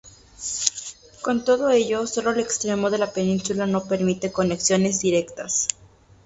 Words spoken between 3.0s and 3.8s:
península